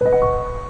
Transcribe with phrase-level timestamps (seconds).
[0.00, 0.63] Hello，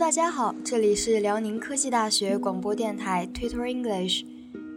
[0.00, 4.24] 大家好，这里是辽宁科技大学广播电台 Twitter English，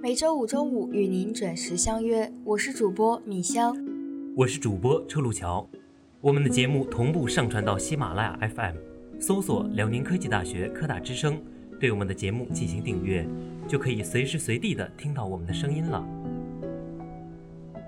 [0.02, 3.74] 每周五中午与您准时相约，我是主播米香，
[4.36, 5.66] 我是主播车路桥。
[6.20, 8.76] 我们的节目同步上传到喜马拉雅 FM，
[9.18, 11.42] 搜索辽宁科技大学科大之声，
[11.80, 13.26] 对我们的节目进行订阅，
[13.66, 16.06] 就可以随时随地的听到我们的声音了。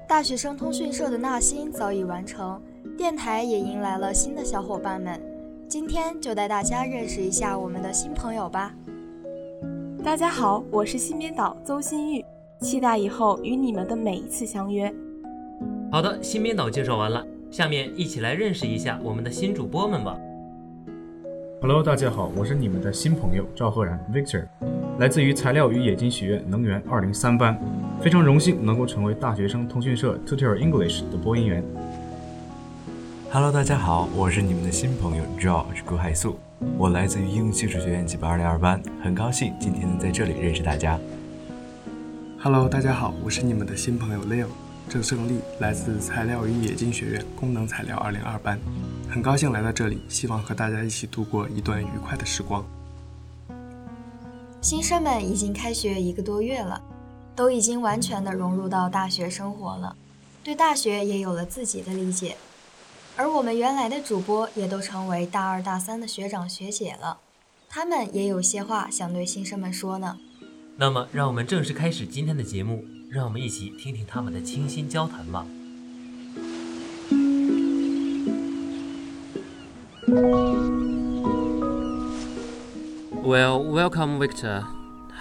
[0.08, 2.61] 大学生通讯社的纳新早已完成，
[2.97, 5.34] 电台也迎来了新的小伙伴们。
[5.68, 8.72] 今天就带大家认识一下我们的新朋友吧。
[10.03, 12.23] 大家好，我是新编导邹新玉，
[12.59, 14.94] 期待以后与你们的每一次相约。
[15.92, 20.16] 好的，新编导介绍完了，下面一起来认识一下我们的新主播们吧。
[21.62, 24.45] Hello，大家好，我是你们的新朋友赵赫然 Victor，
[25.00, 27.59] 来自于材料与冶金学院能源二零三班，
[28.00, 31.64] 非常荣幸能够成为大学生通讯社 Tutor English 的播音员。
[33.36, 36.39] Hello，大家好，我是你们的新朋友 George 顾海素，
[36.78, 40.97] 我来自于应用技术学院级别二零二班，很高兴今天能在这里认识大家。
[42.42, 44.47] Hello，大家好，我是你们的新朋友 Leo
[44.88, 48.58] 郑胜利，来自材料与冶金学院功能材料二零二班，
[49.09, 52.66] 很高兴来到这里，希望和大家一起度过一段愉快的时光。
[54.61, 56.81] 新生们已经开学一个多月了，
[57.36, 59.94] 都已经完全的融入到大学生活了，
[60.42, 62.38] 对大学也有了自己的理解。
[63.17, 67.17] 而我们原来的主播也都成为大二大三的学长学姐了，
[67.69, 70.17] 他们也有些话想对新生们说呢。
[70.76, 75.45] 那么，让我们正式开始今天的节目，让我们一起听听他们的倾心交谈吧。
[83.23, 84.65] Well, welcome, Victor.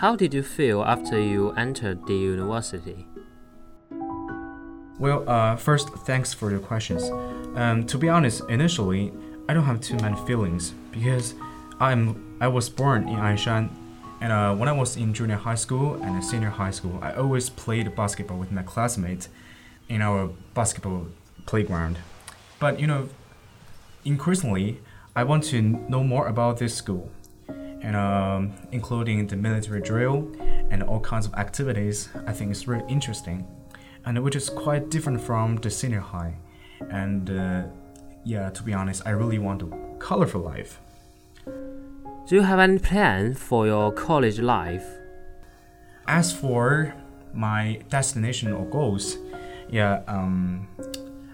[0.00, 3.06] How did you feel after you entered the university?
[4.98, 7.04] Well, uh, first, thanks for your questions.
[7.54, 9.12] Um, to be honest, initially,
[9.48, 11.34] I don't have too many feelings because
[11.80, 13.70] I'm I was born in Anshan,
[14.20, 17.50] and uh, when I was in junior high school and senior high school, I always
[17.50, 19.28] played basketball with my classmates
[19.88, 21.06] in our basketball
[21.46, 21.98] playground.
[22.58, 23.08] But you know,
[24.04, 24.80] increasingly,
[25.14, 27.10] I want to know more about this school,
[27.48, 30.30] and um, including the military drill
[30.70, 32.08] and all kinds of activities.
[32.26, 33.46] I think it's really interesting
[34.06, 36.34] and which is quite different from the senior high.
[36.90, 37.62] And uh,
[38.24, 39.68] yeah, to be honest, I really want a
[39.98, 40.80] colorful life.
[42.26, 44.84] Do you have any plan for your college life?
[46.06, 46.94] As for
[47.32, 49.18] my destination or goals,
[49.68, 50.68] yeah, um,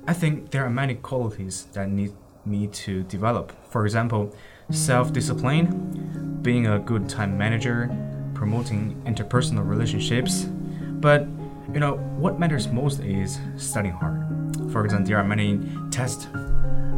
[0.06, 2.12] I think there are many qualities that need
[2.44, 3.52] me to develop.
[3.70, 4.34] For example,
[4.70, 7.90] self-discipline, being a good time manager,
[8.34, 10.44] promoting interpersonal relationships.
[11.00, 11.26] But
[11.72, 14.29] you know, what matters most is studying hard.
[14.72, 15.60] For example, there are many
[15.90, 16.26] tests.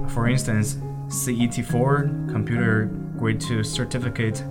[0.08, 0.76] For instance,
[1.08, 2.86] CET4, computer
[3.18, 4.42] grade 2 certificate.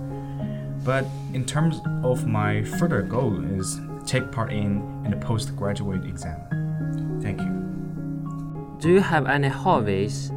[0.84, 7.20] But in terms of my further goal is take part in, in a postgraduate exam.
[7.22, 8.78] Thank you.
[8.80, 10.32] Do you have any hobbies?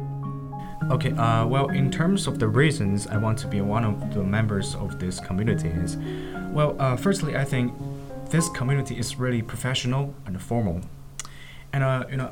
[0.88, 4.22] Okay, uh, well, in terms of the reasons I want to be one of the
[4.22, 5.96] members of this community is,
[6.52, 7.72] well, uh, firstly, I think
[8.30, 10.82] this community is really professional and formal.
[11.72, 12.30] And uh, you know,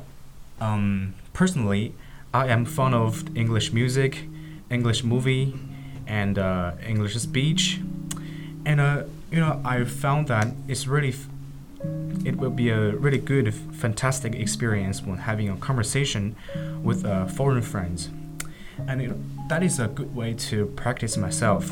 [0.59, 1.93] um, personally,
[2.33, 4.25] I am fond of English music,
[4.69, 5.53] English movie,
[6.07, 7.79] and uh, English speech.
[8.65, 11.15] And uh, you know, I found that it's really,
[12.23, 16.35] it will be a really good, fantastic experience when having a conversation
[16.83, 18.09] with uh, foreign friends.
[18.87, 19.19] And you know,
[19.49, 21.71] that is a good way to practice myself.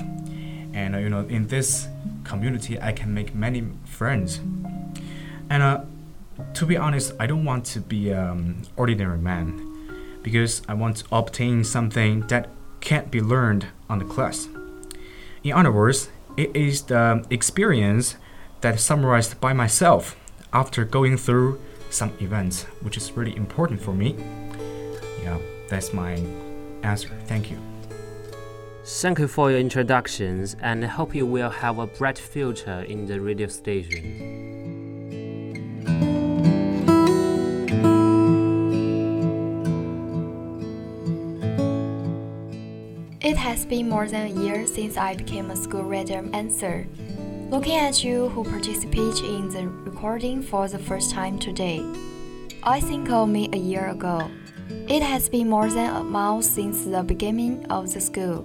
[0.73, 1.87] And uh, you know, in this
[2.23, 4.39] community, I can make many friends.
[5.49, 5.81] And uh,
[6.53, 9.69] to be honest, I don't want to be an um, ordinary man
[10.21, 12.49] because I want to obtain something that
[12.79, 14.47] can't be learned on the class.
[15.43, 18.15] In other words, it is the experience
[18.61, 20.15] that summarized by myself
[20.53, 21.59] after going through
[21.89, 24.15] some events, which is really important for me.
[25.21, 25.37] Yeah,
[25.69, 26.23] that's my
[26.83, 27.09] answer.
[27.27, 27.57] Thank you.
[28.85, 33.05] Thank you for your introductions and I hope you will have a bright future in
[33.05, 34.52] the radio station.
[43.23, 46.85] It has been more than a year since I became a school reader answer.
[47.49, 51.85] Looking at you who participate in the recording for the first time today,
[52.63, 54.29] I think of me a year ago.
[54.89, 58.41] It has been more than a month since the beginning of the school.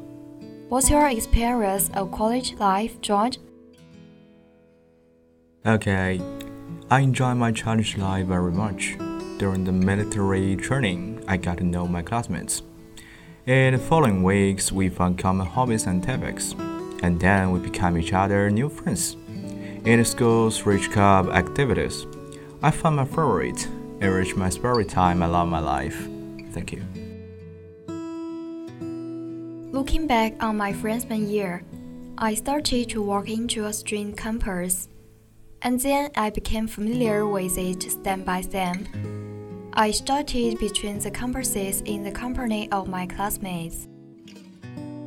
[0.69, 3.39] What's your experience of college life, George?
[5.67, 6.21] Okay,
[6.89, 8.97] I enjoy my college life very much.
[9.39, 12.63] During the military training, I got to know my classmates.
[13.49, 16.55] In the following weeks, we found common hobbies and topics
[17.03, 19.17] and then we become each other new friends.
[19.87, 22.07] In the school's Rich Club activities,
[22.63, 23.67] I found my favorite,
[24.03, 25.97] enrich my spare time along my life.
[26.53, 26.83] Thank you.
[29.73, 31.65] Looking back on my freshman year,
[32.19, 34.91] I started to walk into a strange campus,
[35.63, 38.77] and then I became familiar with it step by step.
[39.81, 43.87] I started between the campuses in the company of my classmates.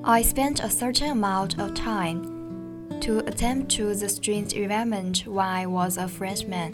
[0.06, 5.66] I spent a certain amount of time to attempt to the strange environment when I
[5.66, 6.72] was a freshman.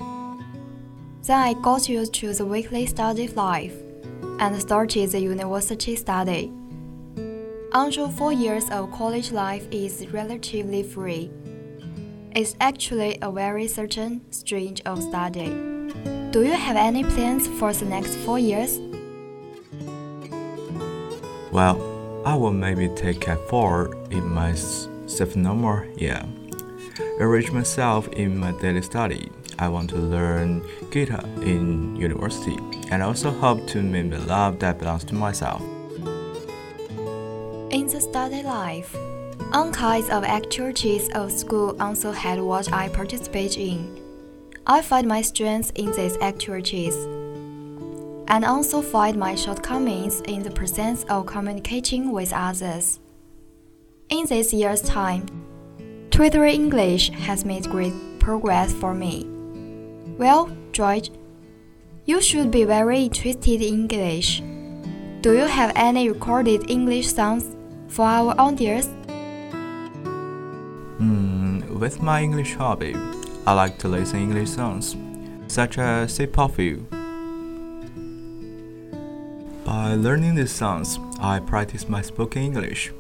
[1.23, 3.73] Then I got used to the weekly study life
[4.37, 6.53] and started the university study.
[7.73, 11.31] Until four years of college life is relatively free.
[12.35, 15.76] It's actually a very certain strange of study.
[16.31, 18.79] Do you have any plans for the next four years?
[21.53, 21.81] Well,
[22.25, 26.21] I will maybe take CET 4 in my sophomore year.
[27.19, 29.31] Enrich myself in my daily study.
[29.57, 32.57] I want to learn guitar in university
[32.91, 35.61] and also hope to meet the love that belongs to myself.
[37.71, 38.93] In the study life,
[39.53, 44.06] all kinds of activities of school also had what I participate in.
[44.69, 46.93] I find my strengths in these activities
[48.27, 52.99] and also find my shortcomings in the process of communicating with others.
[54.09, 55.25] In this year's time,
[56.11, 59.25] Twittery English has made great progress for me.
[60.17, 61.11] Well, George,
[62.03, 64.41] you should be very interested in English.
[65.21, 67.55] Do you have any recorded English songs
[67.87, 68.87] for our audience?
[70.99, 72.95] Mm, with my English hobby,
[73.47, 74.95] I like to listen English songs,
[75.47, 76.87] such as Say Perfume
[79.87, 82.91] by learning these songs, I practice my spoken English.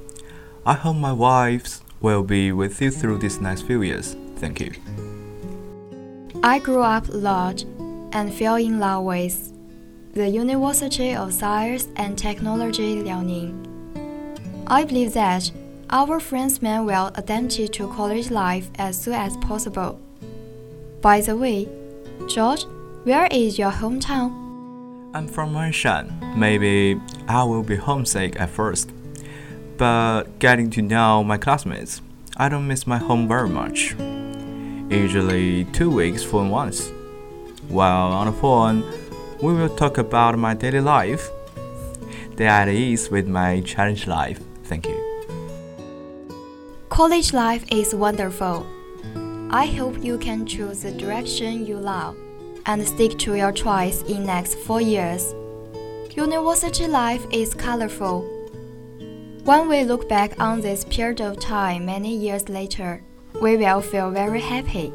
[0.65, 4.15] I hope my wives will be with you through these next few years.
[4.37, 4.71] Thank you.
[6.43, 7.63] I grew up large
[8.13, 9.53] and fell in love with
[10.13, 13.53] the University of Science and Technology Liaoning.
[14.67, 15.51] I believe that
[15.89, 19.99] our friends may well adapt to college life as soon as possible.
[21.01, 21.67] By the way,
[22.27, 22.65] George,
[23.03, 24.31] where is your hometown?
[25.13, 26.35] I'm from Wanshan.
[26.35, 28.91] Maybe I will be homesick at first.
[29.77, 32.01] But getting to know my classmates,
[32.35, 33.95] I don't miss my home very much.
[34.89, 36.91] Usually two weeks phone once.
[37.67, 38.83] While on the phone,
[39.41, 41.29] we will talk about my daily life.
[42.35, 44.39] They at ease with my challenge life.
[44.63, 44.97] Thank you.
[46.89, 48.65] College life is wonderful.
[49.49, 52.17] I hope you can choose the direction you love
[52.65, 55.33] and stick to your choice in next 4 years.
[56.17, 58.25] University life is colorful.
[59.45, 63.01] When we look back on this period of time many years later,
[63.41, 64.91] we will feel very happy.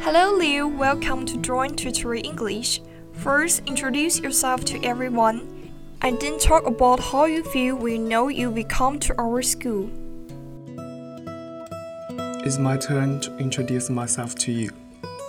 [0.00, 2.80] Hello Leo, welcome to Join Twittery English.
[3.22, 8.50] First, introduce yourself to everyone and then talk about how you feel you know you
[8.50, 9.88] will come to our school.
[12.44, 14.72] It's my turn to introduce myself to you.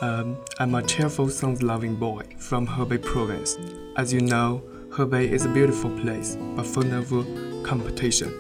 [0.02, 3.60] Um, I'm a cheerful, song-loving boy from Hebei province.
[3.96, 7.10] As you know, Hebei is a beautiful place, but full of
[7.64, 8.34] competition.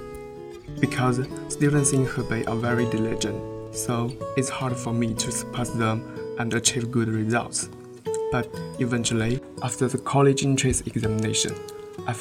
[0.79, 3.37] Because students in Hebei are very diligent,
[3.75, 6.01] so it's hard for me to surpass them
[6.39, 7.69] and achieve good results.
[8.33, 8.49] But
[8.79, 11.53] eventually, after the college entrance examination,
[12.07, 12.13] I,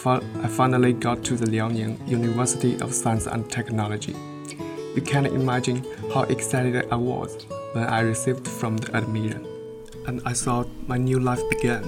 [0.42, 4.14] I finally got to the Liaoning University of Science and Technology.
[4.94, 9.46] You can imagine how excited I was when I received from the admission,
[10.06, 11.82] and I thought my new life began.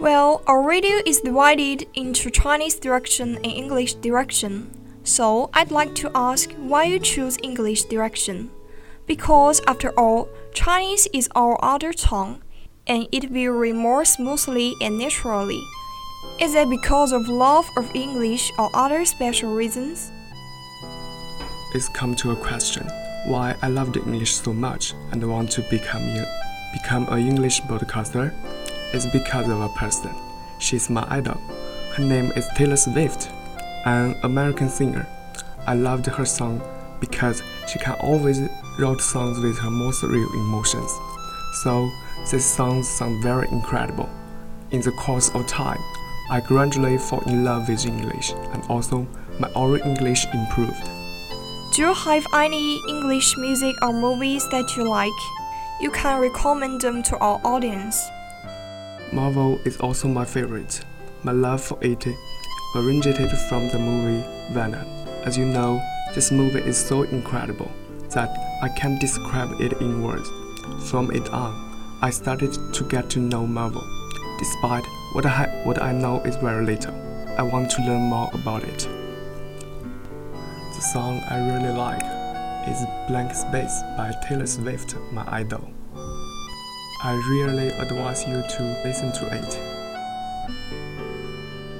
[0.00, 4.70] Well, our radio is divided into Chinese direction and English direction.
[5.04, 8.50] So, I'd like to ask why you choose English direction.
[9.04, 12.40] Because, after all, Chinese is our other tongue,
[12.86, 15.62] and it will read more smoothly and naturally.
[16.40, 20.10] Is it because of love of English or other special reasons?
[21.74, 22.86] It's come to a question.
[23.26, 26.06] why I loved English so much and want to become
[26.72, 28.32] become an English broadcaster
[28.92, 30.14] It's because of a person.
[30.58, 31.40] She's my idol.
[31.94, 33.28] Her name is Taylor Swift,
[33.84, 35.06] an American singer.
[35.66, 36.62] I loved her song
[37.00, 38.40] because she can always
[38.78, 40.90] write songs with her most real emotions.
[41.62, 41.90] So
[42.30, 44.08] these songs sound very incredible.
[44.72, 45.78] In the course of time,
[46.30, 49.06] I gradually fall in love with English and also
[49.38, 50.84] my oral English improved.
[51.72, 55.20] Do you have any English music or movies that you like?
[55.80, 58.06] You can recommend them to our audience.
[59.12, 60.84] Marvel is also my favorite.
[61.22, 62.06] My love for it
[62.74, 64.86] originated from the movie Venom.
[65.24, 65.80] As you know,
[66.14, 67.70] this movie is so incredible
[68.10, 68.30] that
[68.62, 70.28] I can't describe it in words.
[70.90, 73.84] From it on, I started to get to know Marvel.
[74.38, 76.94] Despite what I, what I know is very little,
[77.38, 78.88] I want to learn more about it.
[80.74, 82.02] The song I really like
[82.68, 85.70] is Blank Space by Taylor Swift, my idol.
[87.02, 89.58] I really advise you to listen to it.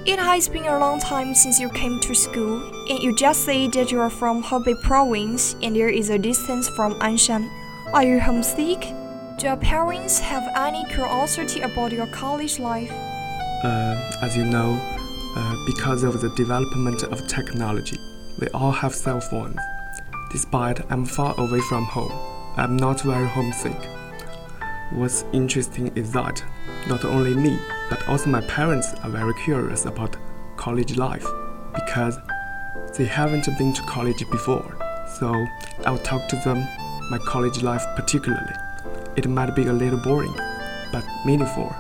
[0.07, 3.67] It has been a long time since you came to school, and you just say
[3.69, 7.51] that you are from Hebei province and there is a distance from Anshan.
[7.93, 8.81] Are you homesick?
[9.39, 12.91] Do your parents have any curiosity about your college life?
[13.63, 14.77] Uh, as you know,
[15.37, 17.97] uh, because of the development of technology,
[18.41, 19.61] we all have cell phones.
[20.33, 22.11] Despite I'm far away from home,
[22.57, 23.79] I'm not very homesick.
[24.91, 26.43] What's interesting is that
[26.89, 27.57] not only me,
[27.89, 30.17] but also my parents are very curious about
[30.57, 31.27] college life
[31.73, 32.19] because
[32.99, 34.77] they haven't been to college before.
[35.21, 35.47] So
[35.87, 36.67] I'll talk to them
[37.11, 38.55] my college life particularly.
[39.17, 40.35] It might be a little boring,
[40.93, 41.75] but meaningful.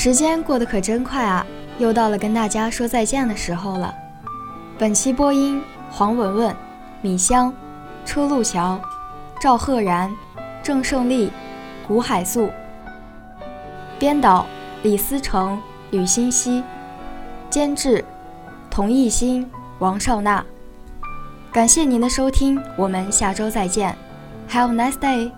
[0.00, 1.44] 时间过得可真快啊，
[1.76, 3.92] 又到了跟大家说再见的时候了。
[4.78, 6.54] 本期播音：黄文文、
[7.00, 7.52] 米香、
[8.04, 8.80] 车路桥、
[9.40, 10.08] 赵赫然、
[10.62, 11.32] 郑胜利、
[11.84, 12.48] 古海素。
[13.98, 14.46] 编导：
[14.84, 16.62] 李思成、吕欣熙。
[17.50, 18.04] 监制：
[18.70, 19.50] 童艺兴、
[19.80, 20.46] 王少娜。
[21.50, 23.98] 感谢您的收听，我们下周再见。
[24.48, 25.32] Have a nice day.